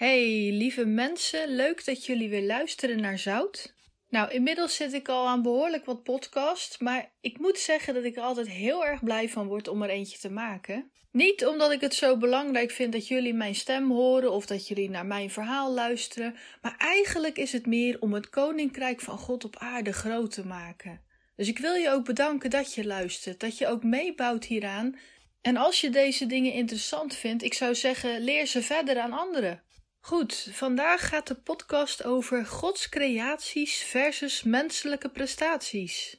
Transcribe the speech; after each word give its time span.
Hey, 0.00 0.50
lieve 0.52 0.84
mensen, 0.84 1.54
leuk 1.54 1.84
dat 1.84 2.06
jullie 2.06 2.28
weer 2.28 2.42
luisteren 2.42 3.00
naar 3.00 3.18
Zout. 3.18 3.74
Nou, 4.08 4.30
inmiddels 4.30 4.76
zit 4.76 4.92
ik 4.92 5.08
al 5.08 5.28
aan 5.28 5.42
behoorlijk 5.42 5.84
wat 5.84 6.02
podcasts, 6.02 6.78
maar 6.78 7.10
ik 7.20 7.38
moet 7.38 7.58
zeggen 7.58 7.94
dat 7.94 8.04
ik 8.04 8.16
er 8.16 8.22
altijd 8.22 8.48
heel 8.48 8.86
erg 8.86 9.04
blij 9.04 9.28
van 9.28 9.46
word 9.46 9.68
om 9.68 9.82
er 9.82 9.88
eentje 9.88 10.18
te 10.18 10.30
maken. 10.30 10.90
Niet 11.12 11.46
omdat 11.46 11.72
ik 11.72 11.80
het 11.80 11.94
zo 11.94 12.16
belangrijk 12.16 12.70
vind 12.70 12.92
dat 12.92 13.08
jullie 13.08 13.34
mijn 13.34 13.54
stem 13.54 13.90
horen 13.90 14.32
of 14.32 14.46
dat 14.46 14.68
jullie 14.68 14.90
naar 14.90 15.06
mijn 15.06 15.30
verhaal 15.30 15.72
luisteren, 15.72 16.36
maar 16.62 16.74
eigenlijk 16.78 17.38
is 17.38 17.52
het 17.52 17.66
meer 17.66 17.96
om 18.00 18.14
het 18.14 18.30
koninkrijk 18.30 19.00
van 19.00 19.18
God 19.18 19.44
op 19.44 19.56
aarde 19.56 19.92
groot 19.92 20.30
te 20.30 20.46
maken. 20.46 21.00
Dus 21.36 21.48
ik 21.48 21.58
wil 21.58 21.74
je 21.74 21.90
ook 21.90 22.04
bedanken 22.04 22.50
dat 22.50 22.74
je 22.74 22.86
luistert, 22.86 23.40
dat 23.40 23.58
je 23.58 23.66
ook 23.66 23.82
meebouwt 23.82 24.44
hieraan. 24.44 24.98
En 25.40 25.56
als 25.56 25.80
je 25.80 25.90
deze 25.90 26.26
dingen 26.26 26.52
interessant 26.52 27.14
vindt, 27.14 27.42
ik 27.42 27.54
zou 27.54 27.74
zeggen, 27.74 28.20
leer 28.20 28.46
ze 28.46 28.62
verder 28.62 28.98
aan 28.98 29.12
anderen. 29.12 29.62
Goed, 30.00 30.48
vandaag 30.52 31.08
gaat 31.08 31.26
de 31.26 31.34
podcast 31.34 32.04
over 32.04 32.46
Gods 32.46 32.88
creaties 32.88 33.82
versus 33.82 34.42
menselijke 34.42 35.08
prestaties. 35.08 36.16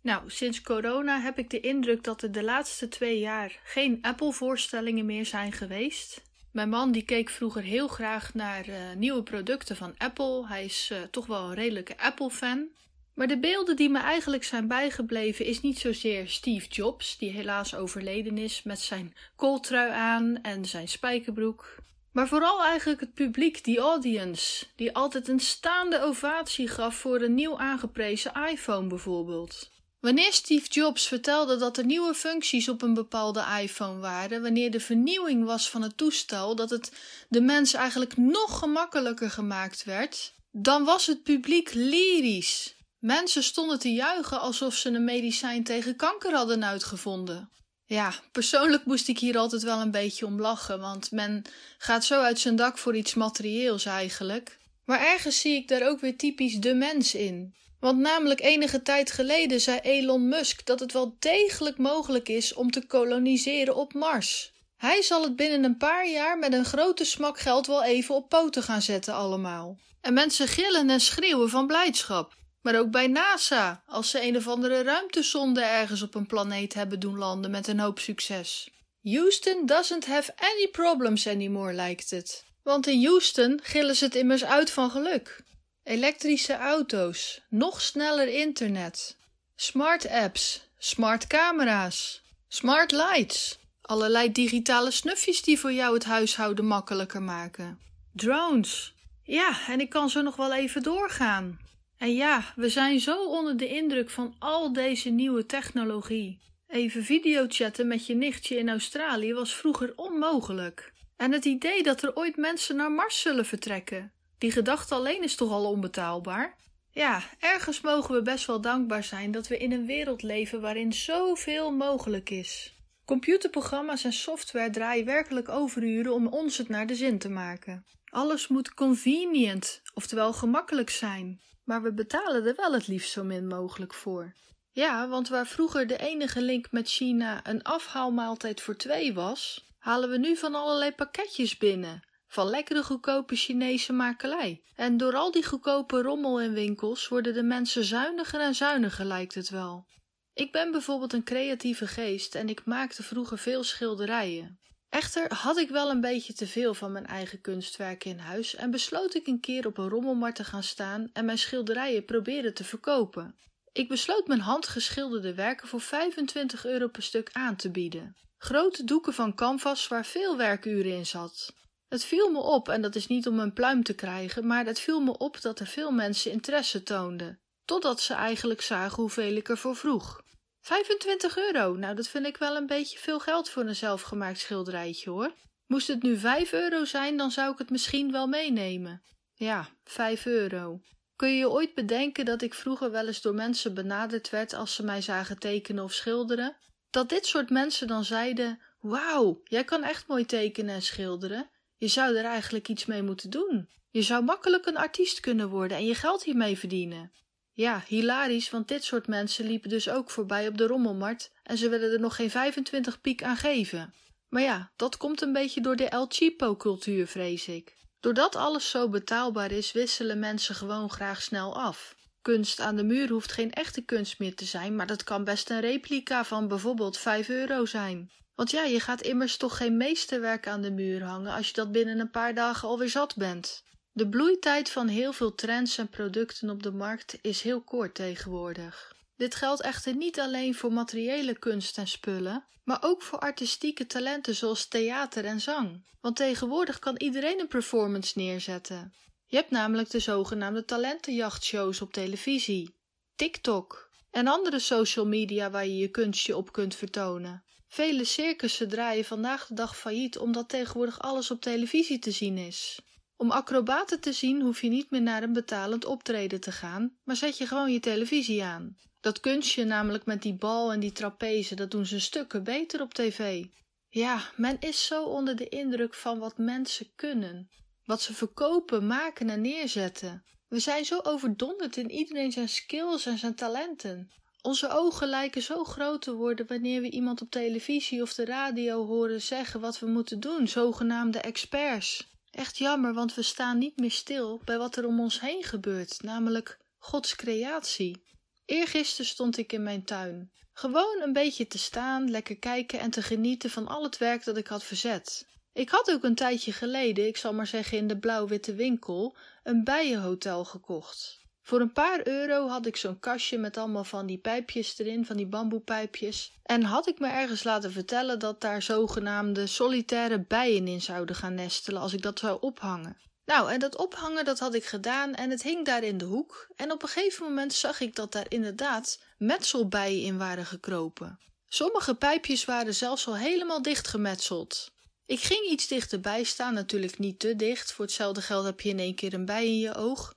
Nou, 0.00 0.30
sinds 0.30 0.60
corona 0.60 1.20
heb 1.20 1.38
ik 1.38 1.50
de 1.50 1.60
indruk 1.60 2.04
dat 2.04 2.22
er 2.22 2.32
de 2.32 2.42
laatste 2.42 2.88
twee 2.88 3.18
jaar 3.18 3.60
geen 3.64 3.98
Apple-voorstellingen 4.02 5.06
meer 5.06 5.26
zijn 5.26 5.52
geweest. 5.52 6.22
Mijn 6.50 6.68
man 6.68 6.92
die 6.92 7.02
keek 7.02 7.30
vroeger 7.30 7.62
heel 7.62 7.88
graag 7.88 8.34
naar 8.34 8.68
uh, 8.68 8.76
nieuwe 8.96 9.22
producten 9.22 9.76
van 9.76 9.94
Apple. 9.98 10.46
Hij 10.46 10.64
is 10.64 10.88
uh, 10.92 10.98
toch 11.10 11.26
wel 11.26 11.42
een 11.44 11.54
redelijke 11.54 11.98
Apple-fan. 11.98 12.68
Maar 13.14 13.26
de 13.26 13.38
beelden 13.38 13.76
die 13.76 13.90
me 13.90 13.98
eigenlijk 13.98 14.44
zijn 14.44 14.68
bijgebleven 14.68 15.44
is 15.44 15.60
niet 15.60 15.78
zozeer 15.78 16.28
Steve 16.28 16.68
Jobs, 16.68 17.18
die 17.18 17.30
helaas 17.30 17.74
overleden 17.74 18.38
is 18.38 18.62
met 18.62 18.80
zijn 18.80 19.14
kooltrui 19.36 19.90
aan 19.90 20.42
en 20.42 20.64
zijn 20.64 20.88
spijkerbroek. 20.88 21.82
Maar 22.14 22.28
vooral 22.28 22.64
eigenlijk 22.64 23.00
het 23.00 23.14
publiek, 23.14 23.64
die 23.64 23.78
audience, 23.78 24.66
die 24.76 24.94
altijd 24.94 25.28
een 25.28 25.40
staande 25.40 26.02
ovatie 26.02 26.68
gaf 26.68 26.94
voor 26.94 27.20
een 27.20 27.34
nieuw 27.34 27.58
aangeprezen 27.58 28.32
iPhone 28.50 28.86
bijvoorbeeld. 28.86 29.70
Wanneer 30.00 30.32
Steve 30.32 30.68
Jobs 30.68 31.06
vertelde 31.06 31.56
dat 31.56 31.76
er 31.76 31.84
nieuwe 31.84 32.14
functies 32.14 32.68
op 32.68 32.82
een 32.82 32.94
bepaalde 32.94 33.44
iPhone 33.60 33.98
waren, 33.98 34.42
wanneer 34.42 34.70
de 34.70 34.80
vernieuwing 34.80 35.44
was 35.44 35.70
van 35.70 35.82
het 35.82 35.96
toestel, 35.96 36.56
dat 36.56 36.70
het 36.70 36.92
de 37.28 37.40
mens 37.40 37.74
eigenlijk 37.74 38.16
nog 38.16 38.58
gemakkelijker 38.58 39.30
gemaakt 39.30 39.84
werd, 39.84 40.34
dan 40.50 40.84
was 40.84 41.06
het 41.06 41.22
publiek 41.22 41.74
lyrisch. 41.74 42.76
Mensen 42.98 43.42
stonden 43.42 43.78
te 43.78 43.92
juichen 43.92 44.40
alsof 44.40 44.74
ze 44.74 44.88
een 44.88 45.04
medicijn 45.04 45.64
tegen 45.64 45.96
kanker 45.96 46.34
hadden 46.34 46.64
uitgevonden. 46.64 47.50
Ja, 47.86 48.14
persoonlijk 48.32 48.84
moest 48.84 49.08
ik 49.08 49.18
hier 49.18 49.38
altijd 49.38 49.62
wel 49.62 49.80
een 49.80 49.90
beetje 49.90 50.26
om 50.26 50.40
lachen, 50.40 50.80
want 50.80 51.10
men 51.10 51.42
gaat 51.78 52.04
zo 52.04 52.20
uit 52.20 52.38
zijn 52.38 52.56
dak 52.56 52.78
voor 52.78 52.96
iets 52.96 53.14
materieels 53.14 53.84
eigenlijk. 53.84 54.58
Maar 54.84 55.00
ergens 55.00 55.40
zie 55.40 55.54
ik 55.54 55.68
daar 55.68 55.88
ook 55.88 56.00
weer 56.00 56.16
typisch 56.16 56.54
de 56.54 56.74
mens 56.74 57.14
in. 57.14 57.54
Want 57.80 57.98
namelijk 57.98 58.40
enige 58.40 58.82
tijd 58.82 59.10
geleden 59.10 59.60
zei 59.60 59.78
Elon 59.78 60.28
Musk 60.28 60.66
dat 60.66 60.80
het 60.80 60.92
wel 60.92 61.16
degelijk 61.18 61.78
mogelijk 61.78 62.28
is 62.28 62.54
om 62.54 62.70
te 62.70 62.86
koloniseren 62.86 63.76
op 63.76 63.94
Mars. 63.94 64.52
Hij 64.76 65.02
zal 65.02 65.22
het 65.22 65.36
binnen 65.36 65.64
een 65.64 65.76
paar 65.76 66.08
jaar 66.08 66.38
met 66.38 66.52
een 66.52 66.64
grote 66.64 67.04
smak 67.04 67.38
geld 67.38 67.66
wel 67.66 67.84
even 67.84 68.14
op 68.14 68.28
poten 68.28 68.62
gaan 68.62 68.82
zetten 68.82 69.14
allemaal. 69.14 69.78
En 70.00 70.14
mensen 70.14 70.48
gillen 70.48 70.90
en 70.90 71.00
schreeuwen 71.00 71.48
van 71.48 71.66
blijdschap. 71.66 72.34
Maar 72.64 72.78
ook 72.78 72.90
bij 72.90 73.06
NASA, 73.06 73.82
als 73.86 74.10
ze 74.10 74.22
een 74.22 74.36
of 74.36 74.48
andere 74.48 74.82
ruimtesonde 74.82 75.62
ergens 75.62 76.02
op 76.02 76.14
een 76.14 76.26
planeet 76.26 76.74
hebben 76.74 77.00
doen 77.00 77.18
landen 77.18 77.50
met 77.50 77.66
een 77.66 77.80
hoop 77.80 77.98
succes. 77.98 78.70
Houston 79.02 79.66
doesn't 79.66 80.06
have 80.06 80.32
any 80.36 80.68
problems 80.68 81.26
anymore, 81.26 81.72
lijkt 81.72 82.10
het. 82.10 82.44
Want 82.62 82.86
in 82.86 83.04
Houston 83.04 83.60
gillen 83.62 83.96
ze 83.96 84.04
het 84.04 84.14
immers 84.14 84.44
uit 84.44 84.70
van 84.70 84.90
geluk. 84.90 85.42
Elektrische 85.82 86.56
auto's, 86.56 87.40
nog 87.48 87.80
sneller 87.80 88.28
internet, 88.28 89.16
smart 89.56 90.08
apps, 90.08 90.68
smart 90.78 91.26
camera's, 91.26 92.22
smart 92.48 92.92
lights, 92.92 93.58
allerlei 93.80 94.32
digitale 94.32 94.90
snufjes 94.90 95.42
die 95.42 95.58
voor 95.58 95.72
jou 95.72 95.94
het 95.94 96.04
huishouden 96.04 96.66
makkelijker 96.66 97.22
maken, 97.22 97.78
drones. 98.12 98.94
Ja, 99.22 99.58
en 99.68 99.80
ik 99.80 99.88
kan 99.88 100.10
zo 100.10 100.22
nog 100.22 100.36
wel 100.36 100.54
even 100.54 100.82
doorgaan. 100.82 101.63
En 101.98 102.14
ja, 102.14 102.52
we 102.56 102.68
zijn 102.68 103.00
zo 103.00 103.24
onder 103.26 103.56
de 103.56 103.68
indruk 103.68 104.10
van 104.10 104.34
al 104.38 104.72
deze 104.72 105.10
nieuwe 105.10 105.46
technologie. 105.46 106.38
Even 106.68 107.04
videochatten 107.04 107.86
met 107.86 108.06
je 108.06 108.14
nichtje 108.14 108.56
in 108.56 108.68
Australië 108.68 109.34
was 109.34 109.54
vroeger 109.54 109.92
onmogelijk. 109.96 110.92
En 111.16 111.32
het 111.32 111.44
idee 111.44 111.82
dat 111.82 112.02
er 112.02 112.16
ooit 112.16 112.36
mensen 112.36 112.76
naar 112.76 112.92
Mars 112.92 113.20
zullen 113.20 113.46
vertrekken, 113.46 114.12
die 114.38 114.52
gedachte 114.52 114.94
alleen 114.94 115.22
is 115.22 115.34
toch 115.34 115.50
al 115.50 115.70
onbetaalbaar? 115.70 116.56
Ja, 116.90 117.22
ergens 117.38 117.80
mogen 117.80 118.14
we 118.14 118.22
best 118.22 118.46
wel 118.46 118.60
dankbaar 118.60 119.04
zijn 119.04 119.30
dat 119.30 119.48
we 119.48 119.58
in 119.58 119.72
een 119.72 119.86
wereld 119.86 120.22
leven 120.22 120.60
waarin 120.60 120.92
zoveel 120.92 121.72
mogelijk 121.72 122.30
is. 122.30 122.74
Computerprogramma's 123.04 124.04
en 124.04 124.12
software 124.12 124.70
draaien 124.70 125.04
werkelijk 125.04 125.48
overuren 125.48 126.12
om 126.12 126.26
ons 126.26 126.58
het 126.58 126.68
naar 126.68 126.86
de 126.86 126.94
zin 126.94 127.18
te 127.18 127.28
maken. 127.28 127.84
Alles 128.14 128.48
moet 128.48 128.74
convenient, 128.74 129.82
oftewel 129.94 130.32
gemakkelijk 130.32 130.90
zijn 130.90 131.40
maar 131.64 131.82
we 131.82 131.92
betalen 131.92 132.46
er 132.46 132.54
wel 132.56 132.72
het 132.72 132.86
liefst 132.86 133.12
zo 133.12 133.24
min 133.24 133.46
mogelijk 133.46 133.94
voor. 133.94 134.34
Ja, 134.72 135.08
want 135.08 135.28
waar 135.28 135.46
vroeger 135.46 135.86
de 135.86 135.96
enige 135.96 136.42
link 136.42 136.70
met 136.70 136.88
China 136.88 137.40
een 137.46 137.62
afhaalmaaltijd 137.62 138.60
voor 138.60 138.76
twee 138.76 139.14
was, 139.14 139.64
halen 139.78 140.10
we 140.10 140.18
nu 140.18 140.36
van 140.36 140.54
allerlei 140.54 140.92
pakketjes 140.92 141.56
binnen. 141.56 142.02
Van 142.26 142.48
lekkere 142.48 142.82
goedkope 142.82 143.36
Chinese 143.36 143.92
makelij. 143.92 144.62
En 144.74 144.96
door 144.96 145.14
al 145.14 145.30
die 145.30 145.44
goedkope 145.44 146.02
rommel 146.02 146.40
in 146.40 146.52
winkels 146.52 147.08
worden 147.08 147.34
de 147.34 147.42
mensen 147.42 147.84
zuiniger 147.84 148.40
en 148.40 148.54
zuiniger, 148.54 149.04
lijkt 149.04 149.34
het 149.34 149.48
wel. 149.48 149.86
Ik 150.32 150.52
ben 150.52 150.70
bijvoorbeeld 150.70 151.12
een 151.12 151.24
creatieve 151.24 151.86
geest 151.86 152.34
en 152.34 152.48
ik 152.48 152.64
maakte 152.64 153.02
vroeger 153.02 153.38
veel 153.38 153.64
schilderijen. 153.64 154.60
Echter 154.94 155.34
had 155.34 155.56
ik 155.56 155.68
wel 155.68 155.90
een 155.90 156.00
beetje 156.00 156.32
te 156.32 156.46
veel 156.46 156.74
van 156.74 156.92
mijn 156.92 157.06
eigen 157.06 157.40
kunstwerken 157.40 158.10
in 158.10 158.18
huis 158.18 158.54
en 158.54 158.70
besloot 158.70 159.14
ik 159.14 159.26
een 159.26 159.40
keer 159.40 159.66
op 159.66 159.78
een 159.78 159.88
rommelmarkt 159.88 160.36
te 160.36 160.44
gaan 160.44 160.62
staan 160.62 161.10
en 161.12 161.24
mijn 161.24 161.38
schilderijen 161.38 162.04
proberen 162.04 162.54
te 162.54 162.64
verkopen. 162.64 163.38
Ik 163.72 163.88
besloot 163.88 164.26
mijn 164.26 164.40
handgeschilderde 164.40 165.34
werken 165.34 165.68
voor 165.68 165.80
25 165.80 166.66
euro 166.66 166.88
per 166.88 167.02
stuk 167.02 167.30
aan 167.32 167.56
te 167.56 167.70
bieden. 167.70 168.16
Grote 168.36 168.84
doeken 168.84 169.14
van 169.14 169.34
canvas 169.34 169.88
waar 169.88 170.06
veel 170.06 170.36
werkuren 170.36 170.92
in 170.92 171.06
zat. 171.06 171.54
Het 171.88 172.04
viel 172.04 172.30
me 172.30 172.38
op, 172.38 172.68
en 172.68 172.82
dat 172.82 172.94
is 172.94 173.06
niet 173.06 173.26
om 173.26 173.38
een 173.38 173.52
pluim 173.52 173.82
te 173.82 173.94
krijgen, 173.94 174.46
maar 174.46 174.66
het 174.66 174.80
viel 174.80 175.00
me 175.00 175.18
op 175.18 175.40
dat 175.40 175.60
er 175.60 175.66
veel 175.66 175.90
mensen 175.90 176.30
interesse 176.30 176.82
toonden, 176.82 177.40
totdat 177.64 178.00
ze 178.00 178.14
eigenlijk 178.14 178.60
zagen 178.60 179.02
hoeveel 179.02 179.36
ik 179.36 179.48
ervoor 179.48 179.76
vroeg. 179.76 180.23
25 180.64 181.36
euro, 181.38 181.74
nou 181.74 181.94
dat 181.94 182.08
vind 182.08 182.26
ik 182.26 182.36
wel 182.36 182.56
een 182.56 182.66
beetje 182.66 182.98
veel 182.98 183.20
geld 183.20 183.50
voor 183.50 183.62
een 183.62 183.76
zelfgemaakt 183.76 184.38
schilderijtje 184.38 185.10
hoor. 185.10 185.34
Moest 185.66 185.88
het 185.88 186.02
nu 186.02 186.16
5 186.16 186.52
euro 186.52 186.84
zijn, 186.84 187.16
dan 187.16 187.30
zou 187.30 187.52
ik 187.52 187.58
het 187.58 187.70
misschien 187.70 188.12
wel 188.12 188.26
meenemen. 188.26 189.02
Ja, 189.34 189.68
5 189.84 190.26
euro. 190.26 190.80
Kun 191.16 191.28
je 191.28 191.36
je 191.36 191.50
ooit 191.50 191.74
bedenken 191.74 192.24
dat 192.24 192.42
ik 192.42 192.54
vroeger 192.54 192.90
wel 192.90 193.06
eens 193.06 193.20
door 193.20 193.34
mensen 193.34 193.74
benaderd 193.74 194.30
werd 194.30 194.52
als 194.52 194.74
ze 194.74 194.84
mij 194.84 195.02
zagen 195.02 195.38
tekenen 195.38 195.84
of 195.84 195.92
schilderen? 195.92 196.56
Dat 196.90 197.08
dit 197.08 197.26
soort 197.26 197.50
mensen 197.50 197.86
dan 197.86 198.04
zeiden: 198.04 198.60
Wauw, 198.80 199.40
jij 199.44 199.64
kan 199.64 199.82
echt 199.82 200.06
mooi 200.06 200.26
tekenen 200.26 200.74
en 200.74 200.82
schilderen. 200.82 201.50
Je 201.76 201.88
zou 201.88 202.16
er 202.16 202.24
eigenlijk 202.24 202.68
iets 202.68 202.86
mee 202.86 203.02
moeten 203.02 203.30
doen. 203.30 203.68
Je 203.90 204.02
zou 204.02 204.24
makkelijk 204.24 204.66
een 204.66 204.76
artiest 204.76 205.20
kunnen 205.20 205.48
worden 205.48 205.76
en 205.76 205.86
je 205.86 205.94
geld 205.94 206.24
hiermee 206.24 206.58
verdienen. 206.58 207.12
Ja, 207.56 207.82
hilarisch, 207.86 208.50
want 208.50 208.68
dit 208.68 208.84
soort 208.84 209.06
mensen 209.06 209.46
liepen 209.46 209.68
dus 209.68 209.88
ook 209.88 210.10
voorbij 210.10 210.48
op 210.48 210.58
de 210.58 210.66
rommelmarkt 210.66 211.30
en 211.42 211.58
ze 211.58 211.68
willen 211.68 211.92
er 211.92 212.00
nog 212.00 212.16
geen 212.16 212.30
25 212.30 213.00
piek 213.00 213.22
aan 213.22 213.36
geven. 213.36 213.94
Maar 214.28 214.42
ja, 214.42 214.70
dat 214.76 214.96
komt 214.96 215.22
een 215.22 215.32
beetje 215.32 215.60
door 215.60 215.76
de 215.76 215.88
El 215.88 216.06
Chipo-cultuur, 216.08 217.06
vrees 217.06 217.48
ik. 217.48 217.76
Doordat 218.00 218.36
alles 218.36 218.70
zo 218.70 218.88
betaalbaar 218.88 219.50
is, 219.50 219.72
wisselen 219.72 220.18
mensen 220.18 220.54
gewoon 220.54 220.90
graag 220.90 221.22
snel 221.22 221.60
af. 221.60 221.94
Kunst 222.22 222.60
aan 222.60 222.76
de 222.76 222.84
muur 222.84 223.08
hoeft 223.08 223.32
geen 223.32 223.52
echte 223.52 223.84
kunst 223.84 224.18
meer 224.18 224.34
te 224.34 224.44
zijn, 224.44 224.76
maar 224.76 224.86
dat 224.86 225.04
kan 225.04 225.24
best 225.24 225.50
een 225.50 225.60
replica 225.60 226.24
van 226.24 226.48
bijvoorbeeld 226.48 226.98
5 226.98 227.28
euro 227.28 227.66
zijn. 227.66 228.10
Want 228.34 228.50
ja, 228.50 228.62
je 228.62 228.80
gaat 228.80 229.00
immers 229.00 229.36
toch 229.36 229.56
geen 229.56 229.76
meesterwerk 229.76 230.48
aan 230.48 230.60
de 230.60 230.70
muur 230.70 231.02
hangen 231.02 231.32
als 231.34 231.46
je 231.46 231.52
dat 231.52 231.72
binnen 231.72 231.98
een 231.98 232.10
paar 232.10 232.34
dagen 232.34 232.68
alweer 232.68 232.88
zat 232.88 233.16
bent. 233.16 233.62
De 233.96 234.08
bloeitijd 234.08 234.70
van 234.70 234.88
heel 234.88 235.12
veel 235.12 235.34
trends 235.34 235.78
en 235.78 235.88
producten 235.88 236.50
op 236.50 236.62
de 236.62 236.72
markt 236.72 237.18
is 237.22 237.42
heel 237.42 237.60
kort 237.60 237.94
tegenwoordig. 237.94 238.96
Dit 239.16 239.34
geldt 239.34 239.62
echter 239.62 239.96
niet 239.96 240.20
alleen 240.20 240.54
voor 240.54 240.72
materiële 240.72 241.38
kunst 241.38 241.78
en 241.78 241.86
spullen, 241.86 242.44
maar 242.64 242.78
ook 242.80 243.02
voor 243.02 243.18
artistieke 243.18 243.86
talenten 243.86 244.34
zoals 244.34 244.68
theater 244.68 245.24
en 245.24 245.40
zang. 245.40 245.86
Want 246.00 246.16
tegenwoordig 246.16 246.78
kan 246.78 246.96
iedereen 246.96 247.40
een 247.40 247.48
performance 247.48 248.18
neerzetten. 248.18 248.94
Je 249.26 249.36
hebt 249.36 249.50
namelijk 249.50 249.90
de 249.90 249.98
zogenaamde 249.98 250.64
talentenjachtshows 250.64 251.80
op 251.80 251.92
televisie, 251.92 252.76
TikTok 253.16 253.90
en 254.10 254.26
andere 254.26 254.58
social 254.58 255.06
media 255.06 255.50
waar 255.50 255.66
je 255.66 255.76
je 255.76 255.88
kunstje 255.88 256.36
op 256.36 256.52
kunt 256.52 256.74
vertonen. 256.74 257.44
Vele 257.68 258.04
circussen 258.04 258.68
draaien 258.68 259.04
vandaag 259.04 259.46
de 259.46 259.54
dag 259.54 259.76
failliet 259.76 260.18
omdat 260.18 260.48
tegenwoordig 260.48 261.00
alles 261.00 261.30
op 261.30 261.40
televisie 261.40 261.98
te 261.98 262.10
zien 262.10 262.38
is. 262.38 262.78
Om 263.16 263.30
acrobaten 263.30 264.00
te 264.00 264.12
zien 264.12 264.40
hoef 264.40 264.60
je 264.60 264.68
niet 264.68 264.90
meer 264.90 265.02
naar 265.02 265.22
een 265.22 265.32
betalend 265.32 265.84
optreden 265.84 266.40
te 266.40 266.52
gaan, 266.52 266.96
maar 267.04 267.16
zet 267.16 267.38
je 267.38 267.46
gewoon 267.46 267.72
je 267.72 267.80
televisie 267.80 268.44
aan. 268.44 268.76
Dat 269.00 269.20
kunstje 269.20 269.64
namelijk 269.64 270.06
met 270.06 270.22
die 270.22 270.34
bal 270.34 270.72
en 270.72 270.80
die 270.80 270.92
trapeze, 270.92 271.54
dat 271.54 271.70
doen 271.70 271.86
ze 271.86 272.00
stukken 272.00 272.44
beter 272.44 272.80
op 272.80 272.94
tv. 272.94 273.44
Ja, 273.88 274.30
men 274.36 274.56
is 274.60 274.86
zo 274.86 275.04
onder 275.04 275.36
de 275.36 275.48
indruk 275.48 275.94
van 275.94 276.18
wat 276.18 276.38
mensen 276.38 276.94
kunnen. 276.94 277.48
Wat 277.84 278.02
ze 278.02 278.14
verkopen, 278.14 278.86
maken 278.86 279.30
en 279.30 279.40
neerzetten. 279.40 280.24
We 280.48 280.58
zijn 280.58 280.84
zo 280.84 281.00
overdonderd 281.02 281.76
in 281.76 281.90
iedereen 281.90 282.32
zijn 282.32 282.48
skills 282.48 283.06
en 283.06 283.18
zijn 283.18 283.34
talenten. 283.34 284.10
Onze 284.42 284.68
ogen 284.68 285.08
lijken 285.08 285.42
zo 285.42 285.64
groot 285.64 286.02
te 286.02 286.14
worden 286.14 286.46
wanneer 286.46 286.80
we 286.80 286.90
iemand 286.90 287.20
op 287.20 287.30
televisie 287.30 288.02
of 288.02 288.14
de 288.14 288.24
radio 288.24 288.86
horen 288.86 289.22
zeggen 289.22 289.60
wat 289.60 289.78
we 289.78 289.86
moeten 289.86 290.20
doen, 290.20 290.48
zogenaamde 290.48 291.18
experts. 291.18 292.12
Echt 292.34 292.56
jammer, 292.56 292.94
want 292.94 293.14
we 293.14 293.22
staan 293.22 293.58
niet 293.58 293.78
meer 293.78 293.90
stil 293.90 294.40
bij 294.44 294.58
wat 294.58 294.76
er 294.76 294.86
om 294.86 295.00
ons 295.00 295.20
heen 295.20 295.42
gebeurt, 295.42 296.02
namelijk 296.02 296.58
Gods 296.78 297.16
creatie. 297.16 298.04
Eergisteren 298.44 299.06
stond 299.06 299.36
ik 299.36 299.52
in 299.52 299.62
mijn 299.62 299.84
tuin. 299.84 300.32
Gewoon 300.52 301.00
een 301.02 301.12
beetje 301.12 301.46
te 301.46 301.58
staan, 301.58 302.10
lekker 302.10 302.36
kijken 302.36 302.78
en 302.78 302.90
te 302.90 303.02
genieten 303.02 303.50
van 303.50 303.68
al 303.68 303.82
het 303.82 303.98
werk 303.98 304.24
dat 304.24 304.36
ik 304.36 304.46
had 304.46 304.64
verzet. 304.64 305.26
Ik 305.52 305.68
had 305.68 305.90
ook 305.90 306.04
een 306.04 306.14
tijdje 306.14 306.52
geleden, 306.52 307.06
ik 307.06 307.16
zal 307.16 307.34
maar 307.34 307.46
zeggen 307.46 307.78
in 307.78 307.88
de 307.88 307.98
blauw-witte 307.98 308.54
winkel, 308.54 309.16
een 309.42 309.64
bijenhotel 309.64 310.44
gekocht. 310.44 311.23
Voor 311.46 311.60
een 311.60 311.72
paar 311.72 312.06
euro 312.06 312.48
had 312.48 312.66
ik 312.66 312.76
zo'n 312.76 312.98
kastje 312.98 313.38
met 313.38 313.56
allemaal 313.56 313.84
van 313.84 314.06
die 314.06 314.18
pijpjes 314.18 314.78
erin, 314.78 315.06
van 315.06 315.16
die 315.16 315.26
bamboepijpjes. 315.26 316.32
En 316.42 316.62
had 316.62 316.88
ik 316.88 316.98
me 316.98 317.08
ergens 317.08 317.44
laten 317.44 317.72
vertellen 317.72 318.18
dat 318.18 318.40
daar 318.40 318.62
zogenaamde 318.62 319.46
solitaire 319.46 320.20
bijen 320.20 320.68
in 320.68 320.82
zouden 320.82 321.16
gaan 321.16 321.34
nestelen 321.34 321.80
als 321.80 321.92
ik 321.92 322.02
dat 322.02 322.18
zou 322.18 322.38
ophangen. 322.40 322.96
Nou, 323.24 323.50
en 323.50 323.58
dat 323.58 323.76
ophangen 323.76 324.24
dat 324.24 324.38
had 324.38 324.54
ik 324.54 324.64
gedaan 324.64 325.14
en 325.14 325.30
het 325.30 325.42
hing 325.42 325.64
daar 325.64 325.82
in 325.82 325.98
de 325.98 326.04
hoek. 326.04 326.48
En 326.56 326.72
op 326.72 326.82
een 326.82 326.88
gegeven 326.88 327.24
moment 327.24 327.52
zag 327.52 327.80
ik 327.80 327.94
dat 327.94 328.12
daar 328.12 328.26
inderdaad 328.28 329.02
metselbijen 329.18 330.02
in 330.02 330.18
waren 330.18 330.46
gekropen. 330.46 331.18
Sommige 331.48 331.94
pijpjes 331.94 332.44
waren 332.44 332.74
zelfs 332.74 333.06
al 333.06 333.16
helemaal 333.16 333.62
dichtgemetseld. 333.62 334.72
Ik 335.06 335.20
ging 335.20 335.50
iets 335.50 335.66
dichterbij 335.66 336.22
staan, 336.22 336.54
natuurlijk 336.54 336.98
niet 336.98 337.18
te 337.18 337.36
dicht. 337.36 337.72
Voor 337.72 337.84
hetzelfde 337.84 338.22
geld 338.22 338.44
heb 338.44 338.60
je 338.60 338.68
in 338.68 338.78
één 338.78 338.94
keer 338.94 339.14
een 339.14 339.24
bij 339.24 339.46
in 339.46 339.58
je 339.58 339.74
oog. 339.74 340.13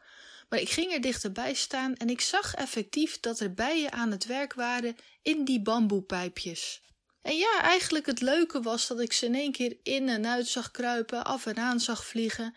Maar 0.50 0.60
ik 0.60 0.70
ging 0.70 0.92
er 0.92 1.02
dichterbij 1.02 1.54
staan 1.54 1.96
en 1.96 2.10
ik 2.10 2.22
zag 2.22 2.54
effectief 2.54 3.20
dat 3.20 3.40
er 3.40 3.54
bijen 3.54 3.92
aan 3.92 4.12
het 4.12 4.26
werk 4.26 4.54
waren 4.54 4.96
in 5.22 5.46
die 5.46 5.62
bamboepijpjes. 5.62 6.82
En 7.22 7.38
ja, 7.38 7.62
eigenlijk 7.62 8.06
het 8.06 8.22
leuke 8.22 8.62
was 8.62 8.88
dat 8.88 9.00
ik 9.00 9.14
ze 9.14 9.26
in 9.26 9.36
één 9.36 9.52
keer 9.52 9.78
in 9.84 10.10
en 10.10 10.28
uit 10.28 10.48
zag 10.48 10.72
kruipen, 10.72 11.24
af 11.24 11.46
en 11.46 11.58
aan 11.58 11.80
zag 11.80 12.06
vliegen. 12.06 12.56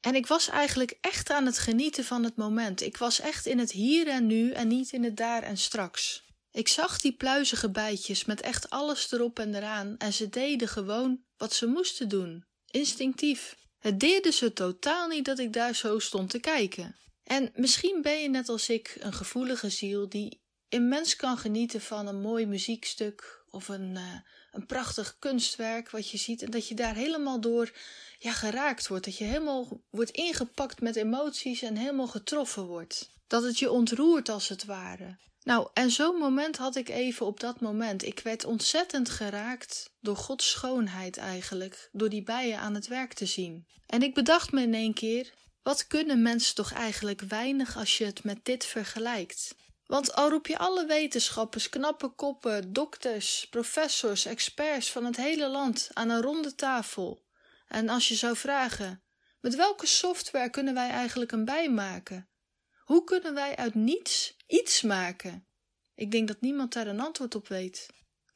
En 0.00 0.14
ik 0.14 0.26
was 0.26 0.48
eigenlijk 0.48 0.98
echt 1.00 1.30
aan 1.30 1.46
het 1.46 1.58
genieten 1.58 2.04
van 2.04 2.24
het 2.24 2.36
moment. 2.36 2.80
Ik 2.80 2.96
was 2.96 3.20
echt 3.20 3.46
in 3.46 3.58
het 3.58 3.72
hier 3.72 4.08
en 4.08 4.26
nu 4.26 4.50
en 4.50 4.68
niet 4.68 4.92
in 4.92 5.04
het 5.04 5.16
daar 5.16 5.42
en 5.42 5.58
straks. 5.58 6.26
Ik 6.50 6.68
zag 6.68 7.00
die 7.00 7.12
pluizige 7.16 7.70
bijtjes 7.70 8.24
met 8.24 8.40
echt 8.40 8.70
alles 8.70 9.12
erop 9.12 9.38
en 9.38 9.54
eraan 9.54 9.94
en 9.98 10.12
ze 10.12 10.28
deden 10.28 10.68
gewoon 10.68 11.20
wat 11.36 11.52
ze 11.52 11.66
moesten 11.66 12.08
doen. 12.08 12.44
Instinctief. 12.70 13.56
Het 13.78 14.00
deerde 14.00 14.32
ze 14.32 14.52
totaal 14.52 15.08
niet 15.08 15.24
dat 15.24 15.38
ik 15.38 15.52
daar 15.52 15.74
zo 15.74 15.98
stond 15.98 16.30
te 16.30 16.40
kijken. 16.40 16.96
En 17.28 17.50
misschien 17.54 18.02
ben 18.02 18.22
je 18.22 18.28
net 18.28 18.48
als 18.48 18.68
ik 18.68 18.96
een 18.98 19.12
gevoelige 19.12 19.70
ziel 19.70 20.08
die 20.08 20.40
immens 20.68 21.16
kan 21.16 21.38
genieten 21.38 21.80
van 21.80 22.06
een 22.06 22.20
mooi 22.20 22.46
muziekstuk 22.46 23.44
of 23.50 23.68
een, 23.68 23.90
uh, 23.90 24.14
een 24.52 24.66
prachtig 24.66 25.16
kunstwerk 25.18 25.90
wat 25.90 26.10
je 26.10 26.16
ziet 26.16 26.42
en 26.42 26.50
dat 26.50 26.68
je 26.68 26.74
daar 26.74 26.94
helemaal 26.94 27.40
door 27.40 27.72
ja, 28.18 28.32
geraakt 28.32 28.88
wordt. 28.88 29.04
Dat 29.04 29.18
je 29.18 29.24
helemaal 29.24 29.80
wordt 29.90 30.10
ingepakt 30.10 30.80
met 30.80 30.96
emoties 30.96 31.62
en 31.62 31.76
helemaal 31.76 32.06
getroffen 32.06 32.66
wordt. 32.66 33.10
Dat 33.26 33.42
het 33.42 33.58
je 33.58 33.70
ontroert 33.70 34.28
als 34.28 34.48
het 34.48 34.64
ware. 34.64 35.16
Nou, 35.42 35.68
en 35.72 35.90
zo'n 35.90 36.18
moment 36.18 36.56
had 36.56 36.76
ik 36.76 36.88
even 36.88 37.26
op 37.26 37.40
dat 37.40 37.60
moment. 37.60 38.04
Ik 38.04 38.20
werd 38.20 38.44
ontzettend 38.44 39.08
geraakt 39.08 39.90
door 40.00 40.16
Gods 40.16 40.50
schoonheid 40.50 41.16
eigenlijk, 41.16 41.88
door 41.92 42.08
die 42.08 42.22
bijen 42.22 42.58
aan 42.58 42.74
het 42.74 42.86
werk 42.86 43.12
te 43.12 43.26
zien. 43.26 43.66
En 43.86 44.02
ik 44.02 44.14
bedacht 44.14 44.52
me 44.52 44.62
in 44.62 44.74
één 44.74 44.94
keer, 44.94 45.32
wat 45.68 45.86
kunnen 45.86 46.22
mensen 46.22 46.54
toch 46.54 46.72
eigenlijk 46.72 47.20
weinig 47.20 47.76
als 47.76 47.98
je 47.98 48.04
het 48.04 48.24
met 48.24 48.44
dit 48.44 48.64
vergelijkt? 48.64 49.54
Want 49.86 50.14
al 50.14 50.30
roep 50.30 50.46
je 50.46 50.58
alle 50.58 50.86
wetenschappers, 50.86 51.68
knappe 51.68 52.08
koppen, 52.08 52.72
dokters, 52.72 53.46
professors, 53.50 54.24
experts 54.24 54.92
van 54.92 55.04
het 55.04 55.16
hele 55.16 55.48
land 55.48 55.90
aan 55.92 56.10
een 56.10 56.22
ronde 56.22 56.54
tafel. 56.54 57.24
En 57.66 57.88
als 57.88 58.08
je 58.08 58.14
zou 58.14 58.36
vragen: 58.36 59.02
met 59.40 59.54
welke 59.54 59.86
software 59.86 60.50
kunnen 60.50 60.74
wij 60.74 60.90
eigenlijk 60.90 61.32
een 61.32 61.44
bij 61.44 61.70
maken? 61.70 62.28
Hoe 62.84 63.04
kunnen 63.04 63.34
wij 63.34 63.56
uit 63.56 63.74
niets 63.74 64.36
iets 64.46 64.82
maken? 64.82 65.46
Ik 65.94 66.10
denk 66.10 66.28
dat 66.28 66.40
niemand 66.40 66.72
daar 66.72 66.86
een 66.86 67.00
antwoord 67.00 67.34
op 67.34 67.48
weet. 67.48 67.86